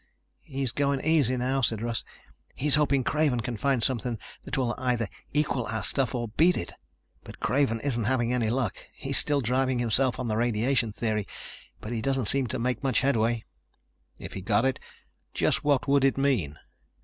"He's 0.47 0.71
going 0.71 0.99
easy 1.05 1.37
now," 1.37 1.61
said 1.61 1.83
Russ. 1.83 2.03
"He's 2.55 2.73
hoping 2.73 3.03
Craven 3.03 3.41
can 3.41 3.55
find 3.55 3.83
something 3.83 4.17
that 4.43 4.57
will 4.57 4.73
either 4.79 5.07
equal 5.31 5.67
our 5.67 5.83
stuff 5.83 6.15
or 6.15 6.29
beat 6.29 6.57
it. 6.57 6.73
But 7.23 7.39
Craven 7.39 7.79
isn't 7.81 8.05
having 8.05 8.33
any 8.33 8.49
luck. 8.49 8.77
He's 8.95 9.19
still 9.19 9.41
driving 9.41 9.77
himself 9.77 10.19
on 10.19 10.27
the 10.27 10.37
radiation 10.37 10.91
theory, 10.91 11.27
but 11.81 11.91
he 11.91 12.01
doesn't 12.01 12.29
seem 12.29 12.47
to 12.47 12.57
make 12.57 12.81
much 12.81 13.01
headway." 13.01 13.45
"If 14.17 14.33
he 14.33 14.41
got 14.41 14.65
it, 14.65 14.79
just 15.35 15.63
what 15.63 15.87
would 15.87 16.03
it 16.03 16.17
mean?" 16.17 16.57